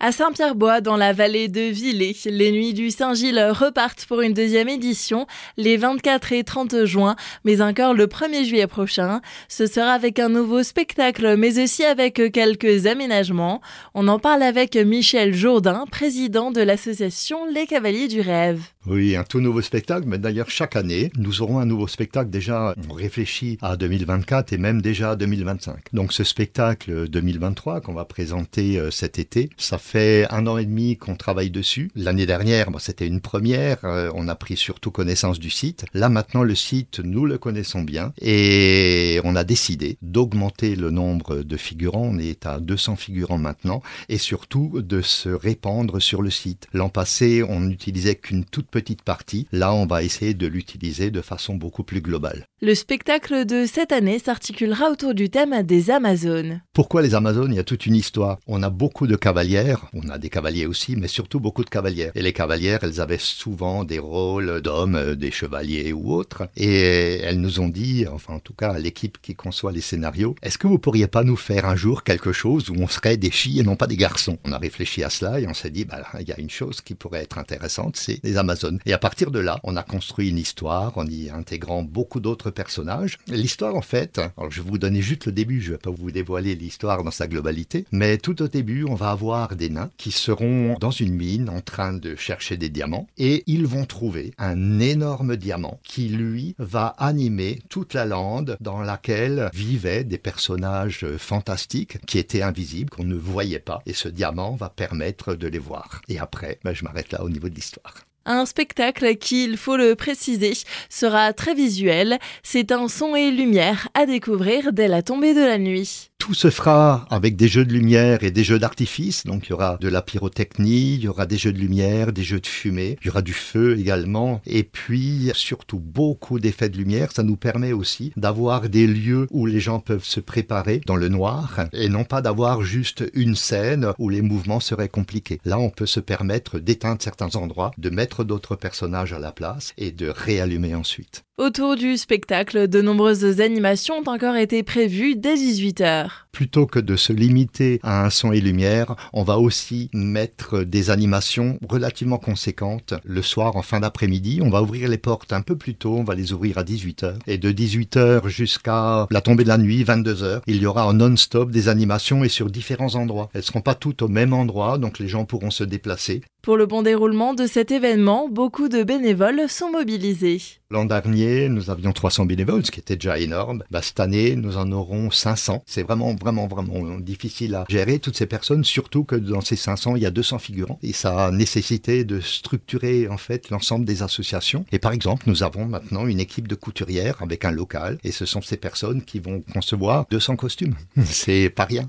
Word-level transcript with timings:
À 0.00 0.12
Saint-Pierre-Bois, 0.12 0.80
dans 0.80 0.96
la 0.96 1.12
vallée 1.12 1.48
de 1.48 1.60
Villers, 1.60 2.14
les 2.26 2.52
Nuits 2.52 2.72
du 2.72 2.92
Saint-Gilles 2.92 3.50
repartent 3.50 4.06
pour 4.06 4.20
une 4.20 4.32
deuxième 4.32 4.68
édition 4.68 5.26
les 5.56 5.76
24 5.76 6.32
et 6.34 6.44
30 6.44 6.84
juin, 6.84 7.16
mais 7.42 7.60
encore 7.60 7.94
le 7.94 8.06
1er 8.06 8.44
juillet 8.44 8.68
prochain. 8.68 9.20
Ce 9.48 9.66
sera 9.66 9.90
avec 9.90 10.20
un 10.20 10.28
nouveau 10.28 10.62
spectacle, 10.62 11.34
mais 11.36 11.60
aussi 11.60 11.82
avec 11.82 12.22
quelques 12.30 12.86
aménagements. 12.86 13.60
On 13.92 14.06
en 14.06 14.20
parle 14.20 14.44
avec 14.44 14.76
Michel 14.76 15.34
Jourdain, 15.34 15.84
président 15.90 16.52
de 16.52 16.60
l'association 16.60 17.44
Les 17.46 17.66
Cavaliers 17.66 18.06
du 18.06 18.20
Rêve. 18.20 18.60
Oui, 18.90 19.16
un 19.16 19.24
tout 19.24 19.40
nouveau 19.40 19.60
spectacle, 19.60 20.06
mais 20.06 20.16
d'ailleurs 20.16 20.48
chaque 20.48 20.74
année, 20.74 21.12
nous 21.18 21.42
aurons 21.42 21.58
un 21.58 21.66
nouveau 21.66 21.86
spectacle. 21.88 22.30
Déjà, 22.30 22.74
on 22.88 22.94
réfléchit 22.94 23.58
à 23.60 23.76
2024 23.76 24.54
et 24.54 24.56
même 24.56 24.80
déjà 24.80 25.10
à 25.10 25.16
2025. 25.16 25.92
Donc 25.92 26.14
ce 26.14 26.24
spectacle 26.24 27.06
2023 27.06 27.82
qu'on 27.82 27.92
va 27.92 28.06
présenter 28.06 28.78
euh, 28.78 28.90
cet 28.90 29.18
été, 29.18 29.50
ça 29.58 29.76
fait 29.76 30.26
un 30.30 30.46
an 30.46 30.56
et 30.56 30.64
demi 30.64 30.96
qu'on 30.96 31.16
travaille 31.16 31.50
dessus. 31.50 31.90
L'année 31.96 32.24
dernière, 32.24 32.70
c'était 32.78 33.06
une 33.06 33.20
première. 33.20 33.76
Euh, 33.84 34.10
on 34.14 34.26
a 34.26 34.34
pris 34.34 34.56
surtout 34.56 34.90
connaissance 34.90 35.38
du 35.38 35.50
site. 35.50 35.84
Là, 35.92 36.08
maintenant, 36.08 36.42
le 36.42 36.54
site, 36.54 37.00
nous 37.00 37.26
le 37.26 37.36
connaissons 37.36 37.82
bien. 37.82 38.14
Et 38.22 39.20
on 39.22 39.36
a 39.36 39.44
décidé 39.44 39.98
d'augmenter 40.00 40.76
le 40.76 40.90
nombre 40.90 41.42
de 41.42 41.56
figurants. 41.58 42.08
On 42.14 42.18
est 42.18 42.46
à 42.46 42.58
200 42.58 42.96
figurants 42.96 43.36
maintenant. 43.36 43.82
Et 44.08 44.16
surtout, 44.16 44.80
de 44.80 45.02
se 45.02 45.28
répandre 45.28 46.00
sur 46.00 46.22
le 46.22 46.30
site. 46.30 46.68
L'an 46.72 46.88
passé, 46.88 47.42
on 47.42 47.60
n'utilisait 47.60 48.14
qu'une 48.14 48.46
toute 48.46 48.68
petite 48.68 48.77
partie. 49.04 49.46
Là, 49.52 49.72
on 49.74 49.86
va 49.86 50.02
essayer 50.02 50.34
de 50.34 50.46
l'utiliser 50.46 51.10
de 51.10 51.20
façon 51.20 51.54
beaucoup 51.54 51.82
plus 51.82 52.00
globale. 52.00 52.46
Le 52.60 52.74
spectacle 52.74 53.44
de 53.46 53.66
cette 53.66 53.92
année 53.92 54.18
s'articulera 54.18 54.90
autour 54.90 55.14
du 55.14 55.30
thème 55.30 55.62
des 55.62 55.90
Amazones. 55.90 56.62
Pourquoi 56.72 57.02
les 57.02 57.14
Amazones? 57.14 57.52
Il 57.52 57.56
y 57.56 57.60
a 57.60 57.64
toute 57.64 57.86
une 57.86 57.94
histoire. 57.94 58.38
On 58.46 58.62
a 58.62 58.70
beaucoup 58.70 59.06
de 59.06 59.16
cavalières 59.16 59.88
on 59.94 60.08
a 60.08 60.18
des 60.18 60.30
cavaliers 60.30 60.66
aussi, 60.66 60.96
mais 60.96 61.08
surtout 61.08 61.40
beaucoup 61.40 61.64
de 61.64 61.70
cavalières. 61.70 62.12
Et 62.14 62.22
les 62.22 62.32
cavalières, 62.32 62.80
elles 62.82 63.00
avaient 63.00 63.18
souvent 63.18 63.84
des 63.84 63.98
rôles 63.98 64.60
d'hommes, 64.60 64.94
euh, 64.94 65.14
des 65.14 65.30
chevaliers 65.30 65.92
ou 65.92 66.12
autres. 66.12 66.48
Et 66.56 67.20
elles 67.22 67.40
nous 67.40 67.60
ont 67.60 67.68
dit, 67.68 68.06
enfin 68.10 68.34
en 68.34 68.40
tout 68.40 68.54
cas 68.54 68.78
l'équipe 68.78 69.18
qui 69.20 69.34
conçoit 69.34 69.72
les 69.72 69.80
scénarios, 69.80 70.34
est-ce 70.42 70.58
que 70.58 70.66
vous 70.66 70.78
pourriez 70.78 71.06
pas 71.06 71.24
nous 71.24 71.36
faire 71.36 71.66
un 71.66 71.76
jour 71.76 72.04
quelque 72.04 72.32
chose 72.32 72.70
où 72.70 72.74
on 72.78 72.88
serait 72.88 73.16
des 73.16 73.30
filles 73.30 73.60
et 73.60 73.62
non 73.62 73.76
pas 73.76 73.86
des 73.86 73.96
garçons? 73.96 74.38
On 74.44 74.52
a 74.52 74.58
réfléchi 74.58 75.02
à 75.02 75.10
cela 75.10 75.40
et 75.40 75.46
on 75.48 75.54
s'est 75.54 75.70
dit, 75.70 75.84
bah, 75.84 76.02
il 76.20 76.28
y 76.28 76.32
a 76.32 76.40
une 76.40 76.50
chose 76.50 76.80
qui 76.80 76.94
pourrait 76.94 77.22
être 77.22 77.38
intéressante, 77.38 77.96
c'est 77.96 78.20
les 78.22 78.36
Amazones. 78.36 78.57
Et 78.84 78.92
à 78.92 78.98
partir 78.98 79.30
de 79.30 79.38
là, 79.38 79.60
on 79.62 79.76
a 79.76 79.82
construit 79.82 80.30
une 80.30 80.38
histoire 80.38 80.98
en 80.98 81.06
y 81.06 81.30
intégrant 81.30 81.82
beaucoup 81.82 82.20
d'autres 82.20 82.50
personnages. 82.50 83.18
L'histoire, 83.28 83.76
en 83.76 83.82
fait, 83.82 84.18
alors 84.36 84.50
je 84.50 84.60
vais 84.60 84.68
vous 84.68 84.78
donner 84.78 85.02
juste 85.02 85.26
le 85.26 85.32
début, 85.32 85.60
je 85.60 85.72
vais 85.72 85.78
pas 85.78 85.90
vous 85.90 86.10
dévoiler 86.10 86.56
l'histoire 86.56 87.04
dans 87.04 87.10
sa 87.10 87.28
globalité, 87.28 87.84
mais 87.92 88.18
tout 88.18 88.42
au 88.42 88.48
début, 88.48 88.84
on 88.84 88.94
va 88.94 89.10
avoir 89.10 89.54
des 89.54 89.68
qui 89.96 90.12
seront 90.12 90.76
dans 90.80 90.90
une 90.90 91.14
mine 91.14 91.48
en 91.48 91.60
train 91.60 91.92
de 91.92 92.16
chercher 92.16 92.56
des 92.56 92.68
diamants 92.68 93.06
et 93.18 93.44
ils 93.46 93.66
vont 93.66 93.84
trouver 93.84 94.32
un 94.38 94.80
énorme 94.80 95.36
diamant 95.36 95.80
qui 95.84 96.08
lui 96.08 96.54
va 96.58 96.94
animer 96.98 97.60
toute 97.68 97.94
la 97.94 98.06
lande 98.06 98.56
dans 98.60 98.80
laquelle 98.80 99.50
vivaient 99.52 100.04
des 100.04 100.18
personnages 100.18 101.06
fantastiques 101.18 101.98
qui 102.06 102.18
étaient 102.18 102.42
invisibles, 102.42 102.90
qu'on 102.90 103.04
ne 103.04 103.14
voyait 103.14 103.58
pas 103.58 103.82
et 103.86 103.92
ce 103.92 104.08
diamant 104.08 104.56
va 104.56 104.70
permettre 104.70 105.34
de 105.34 105.48
les 105.48 105.58
voir. 105.58 106.00
Et 106.08 106.18
après, 106.18 106.58
ben, 106.64 106.72
je 106.72 106.84
m'arrête 106.84 107.12
là 107.12 107.22
au 107.22 107.30
niveau 107.30 107.48
de 107.48 107.54
l'histoire. 107.54 108.07
Un 108.30 108.44
spectacle 108.44 109.16
qui, 109.16 109.44
il 109.44 109.56
faut 109.56 109.78
le 109.78 109.94
préciser, 109.94 110.52
sera 110.90 111.32
très 111.32 111.54
visuel. 111.54 112.18
C'est 112.42 112.72
un 112.72 112.86
son 112.86 113.16
et 113.16 113.30
lumière 113.30 113.88
à 113.94 114.04
découvrir 114.04 114.74
dès 114.74 114.86
la 114.86 115.00
tombée 115.00 115.32
de 115.32 115.40
la 115.40 115.56
nuit. 115.56 116.10
Tout 116.28 116.34
se 116.34 116.50
fera 116.50 117.06
avec 117.08 117.36
des 117.36 117.48
jeux 117.48 117.64
de 117.64 117.72
lumière 117.72 118.22
et 118.22 118.30
des 118.30 118.44
jeux 118.44 118.58
d'artifice. 118.58 119.24
Donc 119.24 119.46
il 119.46 119.50
y 119.50 119.52
aura 119.54 119.78
de 119.80 119.88
la 119.88 120.02
pyrotechnie, 120.02 120.96
il 120.96 121.04
y 121.04 121.08
aura 121.08 121.24
des 121.24 121.38
jeux 121.38 121.54
de 121.54 121.58
lumière, 121.58 122.12
des 122.12 122.22
jeux 122.22 122.38
de 122.38 122.46
fumée, 122.46 122.98
il 123.00 123.06
y 123.06 123.08
aura 123.08 123.22
du 123.22 123.32
feu 123.32 123.78
également. 123.78 124.42
Et 124.44 124.62
puis 124.62 125.30
surtout 125.32 125.78
beaucoup 125.78 126.38
d'effets 126.38 126.68
de 126.68 126.76
lumière. 126.76 127.12
Ça 127.12 127.22
nous 127.22 127.36
permet 127.36 127.72
aussi 127.72 128.12
d'avoir 128.18 128.68
des 128.68 128.86
lieux 128.86 129.26
où 129.30 129.46
les 129.46 129.58
gens 129.58 129.80
peuvent 129.80 130.04
se 130.04 130.20
préparer 130.20 130.82
dans 130.84 130.96
le 130.96 131.08
noir 131.08 131.60
et 131.72 131.88
non 131.88 132.04
pas 132.04 132.20
d'avoir 132.20 132.60
juste 132.60 133.10
une 133.14 133.34
scène 133.34 133.94
où 133.98 134.10
les 134.10 134.20
mouvements 134.20 134.60
seraient 134.60 134.90
compliqués. 134.90 135.40
Là, 135.46 135.58
on 135.58 135.70
peut 135.70 135.86
se 135.86 135.98
permettre 135.98 136.58
d'éteindre 136.58 137.00
certains 137.00 137.36
endroits, 137.36 137.70
de 137.78 137.88
mettre 137.88 138.22
d'autres 138.22 138.54
personnages 138.54 139.14
à 139.14 139.18
la 139.18 139.32
place 139.32 139.72
et 139.78 139.92
de 139.92 140.08
réallumer 140.10 140.74
ensuite. 140.74 141.24
Autour 141.38 141.76
du 141.76 141.96
spectacle, 141.96 142.66
de 142.66 142.82
nombreuses 142.82 143.40
animations 143.40 143.98
ont 143.98 144.10
encore 144.10 144.34
été 144.34 144.64
prévues 144.64 145.14
dès 145.14 145.36
18h. 145.36 146.17
Plutôt 146.32 146.66
que 146.66 146.78
de 146.78 146.96
se 146.96 147.12
limiter 147.12 147.80
à 147.82 148.04
un 148.04 148.10
son 148.10 148.32
et 148.32 148.40
lumière, 148.40 148.94
on 149.12 149.22
va 149.22 149.38
aussi 149.38 149.90
mettre 149.92 150.62
des 150.62 150.90
animations 150.90 151.58
relativement 151.68 152.18
conséquentes 152.18 152.94
le 153.04 153.22
soir 153.22 153.56
en 153.56 153.62
fin 153.62 153.80
d'après-midi. 153.80 154.40
On 154.42 154.50
va 154.50 154.62
ouvrir 154.62 154.88
les 154.88 154.98
portes 154.98 155.32
un 155.32 155.42
peu 155.42 155.56
plus 155.56 155.74
tôt, 155.74 155.96
on 155.96 156.04
va 156.04 156.14
les 156.14 156.32
ouvrir 156.32 156.58
à 156.58 156.62
18h. 156.62 157.14
Et 157.26 157.38
de 157.38 157.50
18h 157.50 158.28
jusqu'à 158.28 159.06
la 159.10 159.20
tombée 159.20 159.44
de 159.44 159.48
la 159.48 159.58
nuit, 159.58 159.82
22h, 159.84 160.42
il 160.46 160.62
y 160.62 160.66
aura 160.66 160.86
en 160.86 160.92
non-stop 160.92 161.50
des 161.50 161.68
animations 161.68 162.24
et 162.24 162.28
sur 162.28 162.50
différents 162.50 162.94
endroits. 162.94 163.30
Elles 163.34 163.40
ne 163.40 163.44
seront 163.44 163.60
pas 163.60 163.74
toutes 163.74 164.02
au 164.02 164.08
même 164.08 164.32
endroit, 164.32 164.78
donc 164.78 164.98
les 164.98 165.08
gens 165.08 165.24
pourront 165.24 165.50
se 165.50 165.64
déplacer. 165.64 166.22
Pour 166.42 166.56
le 166.56 166.66
bon 166.66 166.82
déroulement 166.82 167.34
de 167.34 167.46
cet 167.46 167.70
événement, 167.70 168.28
beaucoup 168.28 168.68
de 168.68 168.82
bénévoles 168.82 169.48
sont 169.48 169.70
mobilisés. 169.70 170.40
L'an 170.70 170.84
dernier, 170.84 171.48
nous 171.48 171.70
avions 171.70 171.94
300 171.94 172.26
bénévoles, 172.26 172.66
ce 172.66 172.70
qui 172.70 172.78
était 172.78 172.96
déjà 172.96 173.18
énorme. 173.18 173.64
Bah, 173.70 173.80
cette 173.80 174.00
année, 174.00 174.36
nous 174.36 174.58
en 174.58 174.70
aurons 174.70 175.10
500. 175.10 175.62
C'est 175.64 175.82
vraiment, 175.82 176.14
vraiment, 176.14 176.46
vraiment 176.46 176.98
difficile 176.98 177.54
à 177.54 177.64
gérer 177.70 178.00
toutes 178.00 178.18
ces 178.18 178.26
personnes, 178.26 178.64
surtout 178.64 179.02
que 179.04 179.16
dans 179.16 179.40
ces 179.40 179.56
500, 179.56 179.96
il 179.96 180.02
y 180.02 180.06
a 180.06 180.10
200 180.10 180.38
figurants. 180.38 180.78
Et 180.82 180.92
ça 180.92 181.28
a 181.28 181.30
nécessité 181.30 182.04
de 182.04 182.20
structurer, 182.20 183.08
en 183.08 183.16
fait, 183.16 183.48
l'ensemble 183.48 183.86
des 183.86 184.02
associations. 184.02 184.66
Et 184.70 184.78
par 184.78 184.92
exemple, 184.92 185.24
nous 185.26 185.42
avons 185.42 185.64
maintenant 185.64 186.06
une 186.06 186.20
équipe 186.20 186.46
de 186.46 186.54
couturières 186.54 187.22
avec 187.22 187.46
un 187.46 187.50
local. 187.50 187.96
Et 188.04 188.12
ce 188.12 188.26
sont 188.26 188.42
ces 188.42 188.58
personnes 188.58 189.00
qui 189.00 189.20
vont 189.20 189.42
concevoir 189.54 190.04
200 190.10 190.36
costumes. 190.36 190.74
C'est 191.02 191.48
pas 191.48 191.64
rien. 191.64 191.88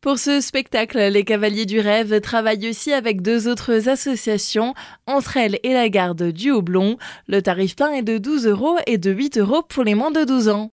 Pour 0.00 0.20
ce 0.20 0.40
spectacle, 0.40 0.96
les 0.96 1.24
Cavaliers 1.24 1.66
du 1.66 1.80
Rêve 1.80 2.20
travaillent 2.20 2.70
aussi 2.70 2.92
avec 2.92 3.20
deux 3.20 3.48
autres 3.48 3.88
associations, 3.88 4.74
entre 5.08 5.36
elles 5.36 5.58
et 5.64 5.72
la 5.72 5.88
garde 5.88 6.30
du 6.30 6.52
Houblon. 6.52 6.98
Le 7.26 7.42
tarif 7.42 7.74
plein 7.74 7.90
est 7.90 8.02
de 8.02 8.16
12 8.16 8.46
euros 8.46 8.76
et 8.86 8.96
de 8.96 9.10
8 9.10 9.38
euros 9.38 9.62
pour 9.62 9.82
les 9.82 9.96
moins 9.96 10.12
de 10.12 10.22
12 10.22 10.50
ans. 10.50 10.66